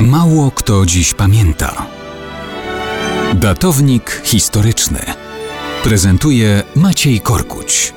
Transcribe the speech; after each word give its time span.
Mało 0.00 0.50
kto 0.50 0.86
dziś 0.86 1.14
pamięta. 1.14 1.86
Datownik 3.34 4.20
historyczny 4.24 4.98
prezentuje 5.84 6.62
Maciej 6.76 7.20
Korkuć. 7.20 7.94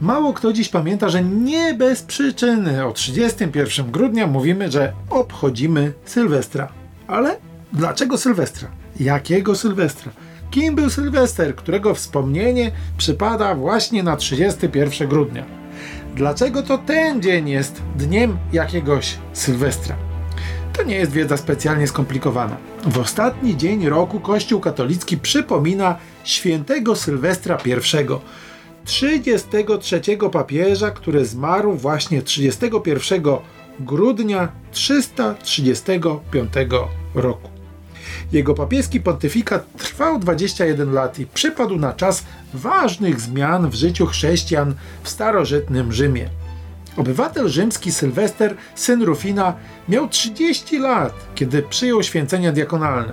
Mało 0.00 0.32
kto 0.32 0.52
dziś 0.52 0.68
pamięta, 0.68 1.08
że 1.08 1.22
nie 1.22 1.74
bez 1.74 2.02
przyczyny 2.02 2.86
o 2.86 2.92
31 2.92 3.90
grudnia 3.90 4.26
mówimy, 4.26 4.70
że 4.70 4.92
obchodzimy 5.10 5.92
Sylwestra. 6.04 6.72
Ale 7.06 7.36
dlaczego 7.72 8.18
Sylwestra? 8.18 8.68
Jakiego 9.00 9.56
Sylwestra? 9.56 10.12
Kim 10.50 10.74
był 10.74 10.90
Sylwester, 10.90 11.56
którego 11.56 11.94
wspomnienie 11.94 12.70
przypada 12.96 13.54
właśnie 13.54 14.02
na 14.02 14.16
31 14.16 15.08
grudnia? 15.08 15.61
Dlaczego 16.14 16.62
to 16.62 16.78
ten 16.78 17.22
dzień 17.22 17.48
jest 17.48 17.82
dniem 17.96 18.38
jakiegoś 18.52 19.18
Sylwestra? 19.32 19.96
To 20.72 20.82
nie 20.82 20.96
jest 20.96 21.12
wiedza 21.12 21.36
specjalnie 21.36 21.86
skomplikowana. 21.86 22.56
W 22.86 22.98
ostatni 22.98 23.56
dzień 23.56 23.88
roku 23.88 24.20
Kościół 24.20 24.60
katolicki 24.60 25.16
przypomina 25.16 25.96
świętego 26.24 26.96
Sylwestra 26.96 27.58
I, 27.66 27.70
33 28.84 30.00
papieża, 30.32 30.90
który 30.90 31.24
zmarł 31.24 31.72
właśnie 31.72 32.22
31 32.22 33.22
grudnia 33.80 34.48
335 34.72 36.52
roku. 37.14 37.50
Jego 38.32 38.54
papieski 38.54 39.00
pontyfikat 39.00 39.72
trwał 39.76 40.18
21 40.18 40.92
lat 40.92 41.18
i 41.18 41.26
przypadł 41.26 41.76
na 41.76 41.92
czas 41.92 42.24
ważnych 42.54 43.20
zmian 43.20 43.70
w 43.70 43.74
życiu 43.74 44.06
chrześcijan 44.06 44.74
w 45.02 45.08
starożytnym 45.08 45.92
Rzymie. 45.92 46.28
Obywatel 46.96 47.48
rzymski 47.48 47.92
Sylwester, 47.92 48.56
syn 48.74 49.02
Rufina, 49.02 49.54
miał 49.88 50.08
30 50.08 50.78
lat, 50.78 51.12
kiedy 51.34 51.62
przyjął 51.62 52.02
święcenia 52.02 52.52
diakonalne. 52.52 53.12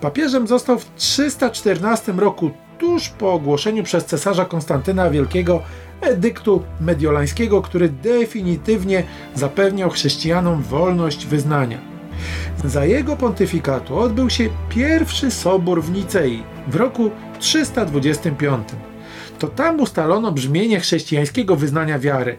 Papieżem 0.00 0.46
został 0.46 0.78
w 0.78 0.94
314 0.96 2.12
roku, 2.12 2.50
tuż 2.78 3.08
po 3.08 3.32
ogłoszeniu 3.32 3.82
przez 3.82 4.04
cesarza 4.04 4.44
Konstantyna 4.44 5.10
Wielkiego 5.10 5.62
edyktu 6.00 6.62
mediolańskiego, 6.80 7.62
który 7.62 7.88
definitywnie 7.88 9.02
zapewniał 9.34 9.90
chrześcijanom 9.90 10.62
wolność 10.62 11.26
wyznania. 11.26 11.95
Za 12.64 12.84
jego 12.84 13.16
pontyfikatu 13.16 13.98
odbył 13.98 14.30
się 14.30 14.48
pierwszy 14.68 15.30
sobór 15.30 15.82
w 15.82 15.90
Nicei 15.90 16.42
w 16.68 16.76
roku 16.76 17.10
325. 17.38 18.68
To 19.38 19.48
tam 19.48 19.80
ustalono 19.80 20.32
brzmienie 20.32 20.80
chrześcijańskiego 20.80 21.56
wyznania 21.56 21.98
wiary. 21.98 22.38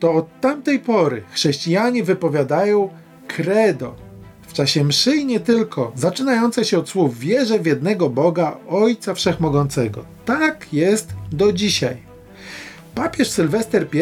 To 0.00 0.12
od 0.12 0.40
tamtej 0.40 0.78
pory 0.78 1.22
chrześcijanie 1.32 2.04
wypowiadają 2.04 2.88
credo 3.28 3.94
w 4.46 4.52
czasie 4.52 4.84
mszy 4.84 5.16
i 5.16 5.26
nie 5.26 5.40
tylko, 5.40 5.92
zaczynające 5.94 6.64
się 6.64 6.78
od 6.78 6.88
słów 6.88 7.18
wierzę 7.18 7.58
w 7.58 7.66
jednego 7.66 8.10
Boga, 8.10 8.56
Ojca 8.68 9.14
Wszechmogącego. 9.14 10.04
Tak 10.24 10.72
jest 10.72 11.14
do 11.32 11.52
dzisiaj. 11.52 11.96
Papież 12.94 13.30
Sylwester 13.30 13.86
I 13.92 13.98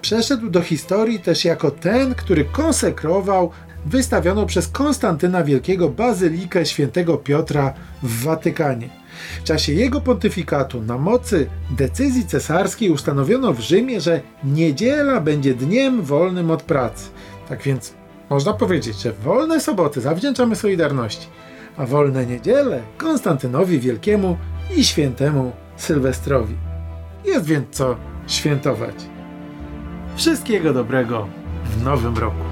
przeszedł 0.00 0.50
do 0.50 0.62
historii 0.62 1.20
też 1.20 1.44
jako 1.44 1.70
ten, 1.70 2.14
który 2.14 2.44
konsekrował 2.44 3.50
wystawiono 3.86 4.46
przez 4.46 4.68
Konstantyna 4.68 5.44
Wielkiego 5.44 5.88
bazylikę 5.88 6.66
świętego 6.66 7.16
Piotra 7.16 7.74
w 8.02 8.22
Watykanie. 8.22 8.88
W 9.40 9.44
czasie 9.44 9.72
jego 9.72 10.00
pontyfikatu 10.00 10.82
na 10.82 10.98
mocy 10.98 11.46
decyzji 11.70 12.26
cesarskiej 12.26 12.90
ustanowiono 12.90 13.52
w 13.52 13.60
Rzymie, 13.60 14.00
że 14.00 14.20
niedziela 14.44 15.20
będzie 15.20 15.54
dniem 15.54 16.02
wolnym 16.02 16.50
od 16.50 16.62
pracy. 16.62 17.08
Tak 17.48 17.62
więc 17.62 17.94
można 18.30 18.52
powiedzieć, 18.52 19.02
że 19.02 19.12
wolne 19.12 19.60
soboty 19.60 20.00
zawdzięczamy 20.00 20.56
Solidarności, 20.56 21.26
a 21.76 21.86
wolne 21.86 22.26
niedziele 22.26 22.82
Konstantynowi 22.98 23.80
Wielkiemu 23.80 24.36
i 24.76 24.84
świętemu 24.84 25.52
Sylwestrowi. 25.76 26.54
Jest 27.24 27.44
więc 27.44 27.66
co 27.70 27.96
świętować. 28.26 28.94
Wszystkiego 30.16 30.72
dobrego 30.72 31.28
w 31.64 31.84
nowym 31.84 32.18
roku. 32.18 32.44